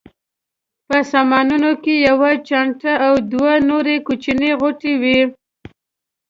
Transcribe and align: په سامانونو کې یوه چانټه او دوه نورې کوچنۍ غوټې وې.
په 0.87 0.97
سامانونو 1.11 1.71
کې 1.83 1.93
یوه 2.07 2.31
چانټه 2.47 2.93
او 3.07 3.13
دوه 3.31 3.53
نورې 3.69 3.95
کوچنۍ 4.07 4.51
غوټې 4.59 4.93
وې. 5.01 5.19